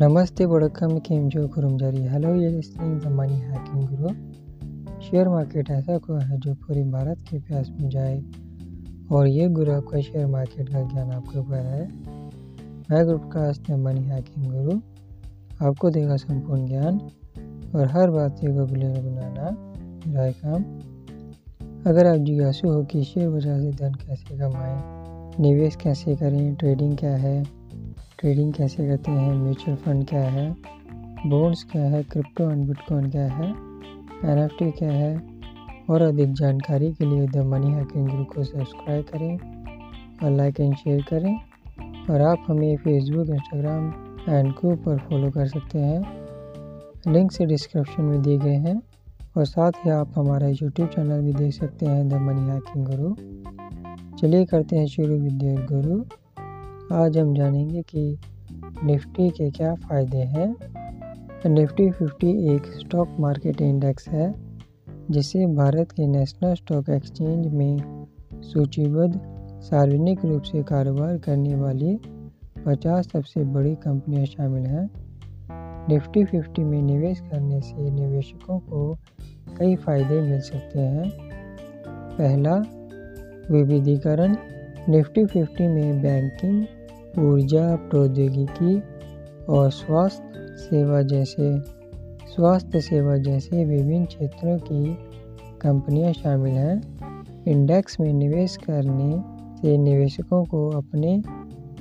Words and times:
नमस्ते 0.00 0.44
वड़कम 0.44 0.98
केम 0.98 1.28
जो 1.28 1.48
कुरुमजारी 1.48 2.02
हेलो 2.06 2.34
ये 2.34 2.50
the 2.50 3.06
money 3.06 3.34
hacking 3.34 3.86
guru. 3.88 4.08
Share 5.00 5.28
market 5.28 5.70
ऐसा 5.70 5.98
कोई 5.98 6.20
है 6.20 6.38
जो 6.38 6.54
पूरे 6.54 6.82
भारत 6.82 7.18
के 7.30 7.38
प्यास 7.38 7.70
में 7.80 7.88
जाए। 7.88 8.22
और 9.12 9.26
ये 9.26 9.48
गुरु 9.48 9.72
आपका 9.72 10.00
शेयर 10.00 10.26
मार्केट 10.26 10.68
का 10.68 10.82
ज्ञान 10.82 11.12
आपके 11.12 11.38
ऊपर 11.38 11.54
है। 11.54 11.88
मैं 12.90 13.06
ग्रुप 13.06 13.30
का 13.32 13.40
है 13.40 13.76
मनी 13.76 14.00
हैकिंग 14.00 14.46
गुरु। 14.46 14.80
आपको 15.66 15.90
देगा 15.90 16.16
संपूर्ण 16.16 16.66
ज्ञान। 16.66 17.00
और 17.74 17.86
हर 17.86 18.10
बात 18.10 18.36
को 18.38 18.66
बिलियन 18.66 18.92
बनाना 18.92 19.50
मेरा 20.06 20.30
काम। 20.30 20.62
अगर 21.86 22.06
आप 22.06 22.16
जिज्ञासु 22.16 22.68
हो 22.68 22.84
कि 22.84 23.04
शेयर 23.04 23.28
बाज़ार 23.28 23.60
से 23.60 23.70
धन 23.70 23.94
कैसे 23.94 24.38
कमाएँ, 24.38 24.82
निवेश 25.40 25.76
कैसे 25.76 26.16
करें 26.16 26.54
ट्रेडिंग 26.54 26.96
क्या 26.96 27.16
है 27.16 27.65
ट्रेडिंग 28.26 28.52
कैसे 28.52 28.86
करते 28.88 29.10
हैं, 29.10 29.34
म्यूचुअल 29.34 29.76
फंड 29.76 30.06
क्या 30.06 30.20
है, 30.20 30.56
बॉन्ड्स 31.26 31.62
क्या 31.64 31.82
है, 31.82 32.02
क्रिप्टो 32.02 32.50
एंड 32.50 32.66
बिटकॉइन 32.68 33.10
क्या 33.10 33.26
है 33.26 33.48
एन 34.24 34.48
क्या 34.70 34.90
है, 34.90 35.22
और 35.90 36.02
अधिक 36.02 36.32
जानकारी 36.32 36.92
के 36.92 37.04
लिए 37.04 37.26
द 37.26 37.36
मनी 37.36 37.70
हैकिंग 37.72 38.08
ग्रुप 38.08 38.32
को 38.34 38.44
सब्सक्राइब 38.44 39.04
करें 39.04 39.38
और 40.22 40.30
लाइक 40.30 40.60
एंड 40.60 40.74
शेयर 40.74 41.04
करें। 41.10 41.34
और 42.10 42.20
आप 42.20 42.44
हमें 42.48 42.76
फेसबुक, 42.76 43.28
इंस्टाग्राम 43.28 43.86
एंड 44.28 44.52
को 44.54 44.74
पर 44.76 44.98
फॉलो 44.98 45.30
कर 45.30 45.46
सकते 45.46 45.78
हैं। 45.78 47.12
लिंक 47.12 47.32
से 47.32 47.46
डिस्क्रिप्शन 47.46 48.02
में 48.02 48.22
दिए 48.22 48.38
गए 48.38 48.56
हैं 48.58 48.82
और 49.36 49.44
साथ 49.44 49.84
ही 49.84 49.90
आप 49.90 50.12
हमारा 50.16 50.48
यूट्यूब 50.48 50.88
चैनल 50.88 51.22
भी 51.22 51.32
देख 51.32 51.52
सकते 51.52 51.86
हैं, 51.86 52.08
द 52.08 52.14
मनी 52.14 52.50
हैकिंग 52.50 52.86
गुरु 52.86 53.14
चलिए 54.18 54.44
करते 54.44 54.76
हैं 54.76 54.86
शुरू 54.86 55.14
विद्या 55.14 55.54
गुरु। 55.54 56.04
आज 56.92 57.18
हम 57.18 57.34
जानेंगे 57.34 57.82
कि 57.82 58.18
निफ्टी 58.84 59.30
के 59.30 59.50
क्या 59.50 59.74
फ़ायदे 59.74 60.18
हैं। 60.18 60.56
निफ्टी 61.46 61.90
50 61.90 62.52
एक 62.54 62.66
स्टॉक 62.66 63.16
मार्केट 63.20 63.60
इंडेक्स 63.60 64.08
है, 64.08 64.34
जिसे 65.10 65.46
भारत 65.46 65.92
के 65.92 66.06
नेशनल 66.06 66.54
स्टॉक 66.54 66.90
एक्सचेंज 66.90 67.46
में 67.46 68.06
सूचीबद्ध 68.34 69.20
सार्वजनिक 69.62 70.24
रूप 70.24 70.42
से 70.42 70.62
कारोबार 70.62 71.18
करने 71.18 71.54
वाली 71.54 71.98
50 72.66 73.12
सबसे 73.12 73.44
बड़ी 73.44 73.74
कंपनियाँ 73.74 74.24
शामिल 74.24 74.66
हैं। 74.66 74.90
निफ्टी 75.88 76.24
50 76.24 76.58
में 76.58 76.82
निवेश 76.82 77.20
करने 77.20 77.60
से 77.60 77.90
निवेशकों 77.90 78.58
को 78.58 78.94
कई 79.58 79.76
फ़ायदे 79.76 80.20
मिल 80.20 80.40
सकते 80.40 80.80
हैं। 80.80 81.10
पहला, 81.88 82.56
विविधीकरण। 83.50 84.36
निफ्टी 84.88 85.24
50 85.24 85.68
में 85.68 86.02
बैंकिंग 86.02 86.64
ऊर्जा 87.18 87.76
प्रौद्योगिकी 87.76 88.82
और 89.48 89.70
स्वास्थ्य 89.70 90.56
सेवा 90.56 91.02
जैसे, 91.02 91.60
स्वास्थ्य 92.34 92.80
सेवा 92.80 93.16
जैसे 93.16 93.64
विभिन्न 93.64 94.04
क्षेत्रों 94.04 94.58
की 94.58 94.94
कंपनियाँ 95.60 96.12
शामिल 96.12 96.52
हैं। 96.52 96.82
इंडेक्स 97.44 98.00
में 98.00 98.12
निवेश 98.12 98.56
करने 98.56 99.36
से 99.62 99.76
निवेशकों 99.76 100.44
को 100.44 100.70
अपने 100.70 101.22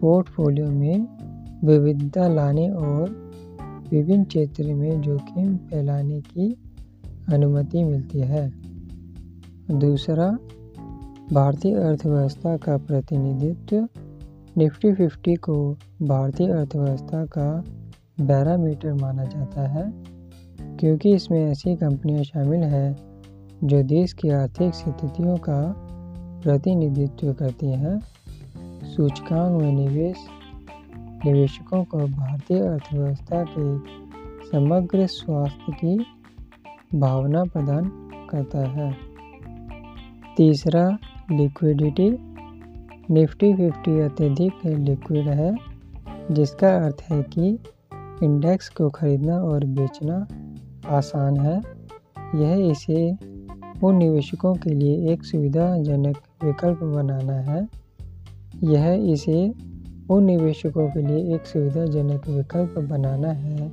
पोर्टफोलियो 0.00 0.66
में 0.66 1.08
विविधता 1.64 2.28
लाने 2.28 2.70
और 2.70 3.30
विभिन्न 3.90 4.24
क्षेत्र 4.24 4.74
में 4.74 5.00
जोखिम 5.00 5.56
फैलाने 5.56 6.20
की 6.20 6.56
अनुमति 7.28 7.84
मिलती 7.84 8.18
है। 8.18 8.52
दूसरा, 9.70 10.38
भारतीय 11.32 11.74
अर्थव्यवस्था 11.74 12.56
का 12.56 12.76
प्रतिनिधित्व 12.76 13.88
निफ्टी 14.58 14.92
फिफ्टी 14.94 15.34
को 15.34 15.54
भारतीय 16.02 16.48
अर्थव्यवस्था 16.48 17.24
का 17.24 17.64
बैरामीटर 18.20 18.92
माना 18.92 19.24
जाता 19.24 19.68
है, 19.68 19.92
क्योंकि 20.76 21.14
इसमें 21.14 21.50
ऐसी 21.50 21.76
कंपनियाँ 21.76 22.22
शामिल 22.24 22.60
हैं 22.60 22.96
जो 23.64 23.82
देश 23.82 24.12
की 24.12 24.30
आर्थिक 24.30 24.74
स्थितियों 24.74 25.36
का 25.36 25.74
प्रतिनिधित्व 26.42 27.32
करती 27.32 27.66
हैं। 27.66 27.98
सूचकांक 28.84 29.62
में 29.62 29.72
निवेश, 29.72 30.16
निवेशकों 31.24 31.84
को 31.84 31.98
भारतीय 31.98 32.60
अर्थव्यवस्था 32.60 33.44
के 33.48 33.78
समग्र 34.50 35.06
स्वास्थ्य 35.06 35.72
की 35.72 35.96
भावना 36.98 37.44
प्रदान 37.44 37.90
करता 38.30 38.68
है। 38.68 38.94
तीसरा, 40.36 40.98
लिक्विडिटी 41.30 42.10
निफ्टी 43.10 43.54
फिफ्टी 43.54 44.00
अत्यधिक 44.00 44.66
लिक्विड 44.66 45.28
है, 45.28 45.54
जिसका 46.30 46.76
अर्थ 46.76 46.96
है 47.10 47.22
कि 47.22 47.58
इंडेक्स 48.22 48.68
को 48.68 48.90
खरीदना 48.90 49.38
और 49.38 49.64
बेचना 49.64 50.28
आसान 50.88 51.36
है। 51.36 51.62
यह 52.34 52.70
इसे 52.70 53.16
उन 53.82 53.96
निवेशकों 53.96 54.54
के 54.54 54.70
लिए 54.70 55.12
एक 55.12 55.24
सुविधाजनक 55.24 56.16
विकल्प 56.44 56.78
बनाना 56.82 57.32
है। 57.32 57.68
यह 58.64 59.12
इसे 59.12 59.54
उन 60.10 60.24
निवेशकों 60.24 60.88
के 60.88 61.02
लिए 61.02 61.34
एक 61.34 61.46
सुविधाजनक 61.46 62.28
विकल्प 62.28 62.78
बनाना 62.78 63.28
है, 63.28 63.72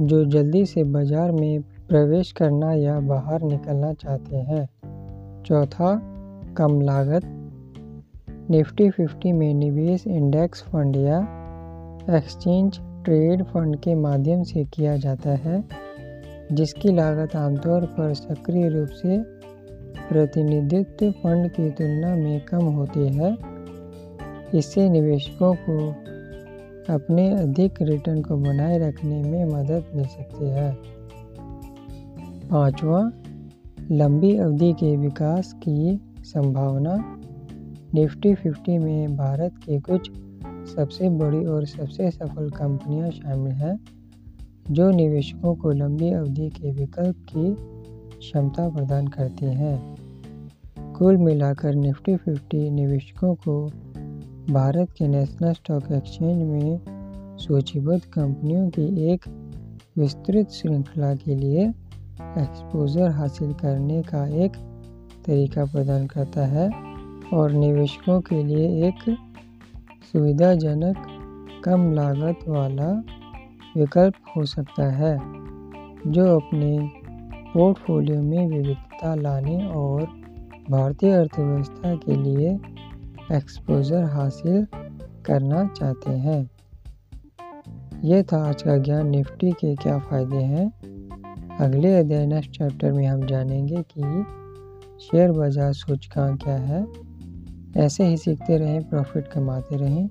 जो 0.00 0.24
जल्दी 0.24 0.66
से 0.66 0.84
बाज़ार 0.84 1.32
में 1.32 1.62
प्रवेश 1.62 2.32
करना 2.32 2.72
या 2.72 3.00
बाहर 3.00 3.42
निकलना 3.42 3.92
चाहते 3.92 4.36
हैं। 4.36 4.68
चौथा, 5.42 6.00
कम 6.56 6.80
लागत। 6.80 7.43
निफ्टी 8.50 8.90
50 8.90 9.32
में 9.32 9.54
निवेश 9.54 10.06
इंडेक्स 10.06 10.62
फंड 10.62 10.96
या 10.96 11.18
एक्सचेंज 12.10 12.78
ट्रेड 13.04 13.42
फंड 13.42 13.76
के 13.76 13.94
माध्यम 13.94 14.42
से 14.42 14.64
किया 14.64 14.96
जाता 14.96 15.30
है, 15.30 15.64
जिसकी 16.52 16.92
लागत 16.92 17.36
आमतौर 17.36 17.86
पर 17.86 18.14
सक्रिय 18.14 18.68
रूप 18.68 18.88
से 18.88 19.18
प्रतिनिधित्व 20.08 21.10
फंड 21.10 21.48
की 21.48 21.70
तुलना 21.70 22.14
में 22.14 22.44
कम 22.44 22.64
होती 22.64 23.08
है। 23.08 23.36
इससे 24.54 24.88
निवेशकों 24.88 25.54
को 25.54 25.88
अपने 26.94 27.36
अधिक 27.36 27.74
रिटर्न 27.82 28.22
को 28.22 28.36
बनाए 28.36 28.78
रखने 28.78 29.22
में 29.22 29.44
मदद 29.44 29.84
मिल 29.94 30.06
सकती 30.06 30.48
है। 30.48 30.76
पांचवा, 32.48 33.12
लंबी 33.90 34.38
अवधि 34.38 34.72
के 34.72 34.96
विकास 34.96 35.52
की 35.52 36.00
संभावना। 36.18 37.13
निफ्टी 37.94 38.34
50 38.34 38.78
में 38.78 39.16
भारत 39.16 39.54
की 39.64 39.80
कुछ 39.80 40.10
सबसे 40.74 41.08
बड़ी 41.08 41.44
और 41.44 41.66
सबसे 41.66 42.10
सफल 42.10 42.50
कंपनियाँ 42.50 43.10
शामिल 43.10 43.52
हैं, 43.52 43.80
जो 44.70 44.90
निवेशकों 44.90 45.54
को 45.54 45.70
लंबी 45.70 46.10
अवधि 46.10 46.48
के 46.48 46.70
विकल्प 46.70 47.16
की 47.36 47.54
क्षमता 48.18 48.68
प्रदान 48.68 49.06
करती 49.06 49.46
हैं। 49.46 49.94
कुल 50.92 51.16
मिलाकर 51.16 51.74
निफ्टी 51.74 52.16
50 52.16 52.70
निवेशकों 52.70 53.34
को 53.34 53.66
भारत 54.52 54.90
के 54.90 55.08
नेशनल 55.08 55.52
स्टॉक 55.52 55.92
एक्सचेंज 55.92 56.42
में 56.42 56.80
सूचीबद्ध 57.38 58.04
कंपनियों 58.04 58.68
की 58.68 59.12
एक 59.12 59.20
विस्तृत 59.98 60.50
श्रृंखला 60.50 61.14
के 61.14 61.34
लिए 61.34 61.68
एक्सपोजर 62.20 63.10
हासिल 63.10 63.52
करने 63.52 64.02
का 64.02 64.26
एक 64.26 64.56
तरीका 65.26 65.64
प्रदान 65.64 66.06
करता 66.06 66.46
है। 66.46 66.93
और 67.32 67.52
निवेशकों 67.52 68.20
के 68.20 68.42
लिए 68.42 68.88
एक 68.88 69.16
सुविधाजनक 70.12 71.06
कम 71.64 71.92
लागत 71.92 72.48
वाला 72.48 72.90
विकल्प 73.76 74.14
हो 74.36 74.44
सकता 74.44 74.90
है, 74.92 75.18
जो 76.06 76.40
अपने 76.40 76.90
पोर्टफोलियो 77.52 78.22
में 78.22 78.48
विविधता 78.48 79.14
लाने 79.14 79.68
और 79.68 80.02
भारतीय 80.70 81.12
अर्थव्यवस्था 81.12 81.94
के 81.94 82.16
लिए 82.16 82.54
एक्सपोजर 83.36 84.04
हासिल 84.04 84.66
करना 85.26 85.66
चाहते 85.66 86.10
हैं। 86.10 86.50
यह 88.04 88.22
था 88.22 88.48
आज 88.48 88.62
का 88.62 88.76
ज्ञान। 88.76 89.08
निफ्टी 89.08 89.52
के 89.52 89.74
क्या 89.74 89.98
फ़ायदे 89.98 90.36
हैं? 90.36 90.66
अगले 91.60 91.94
अध्याय, 91.94 92.26
नेक्स्ट 92.26 92.50
चैप्टर 92.50 92.92
में 92.92 93.06
हम 93.06 93.26
जानेंगे 93.26 93.82
कि 93.98 94.24
शेयर 95.00 95.32
बाज़ार 95.32 95.72
सूचकांक 95.72 96.42
क्या 96.42 96.56
है। 96.56 96.84
ऐसे 97.76 98.04
ही 98.04 98.16
सीखते 98.16 98.58
रहें 98.58 98.90
प्रॉफिट 98.90 99.28
कमाते 99.28 99.76
रहें। 99.76 100.08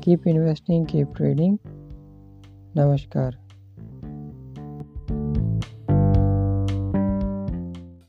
कीप 0.00 0.26
इन्वेस्टिंग 0.26 0.86
कीप 0.86 1.12
ट्रेडिंग 1.16 1.58
नमस्कार। 2.76 3.45